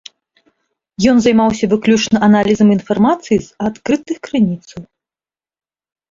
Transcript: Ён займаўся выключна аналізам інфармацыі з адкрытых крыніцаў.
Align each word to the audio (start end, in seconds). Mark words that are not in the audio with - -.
Ён 1.11 1.17
займаўся 1.25 1.65
выключна 1.73 2.17
аналізам 2.27 2.67
інфармацыі 2.75 3.37
з 3.49 3.67
адкрытых 3.67 4.17
крыніцаў. 4.29 4.81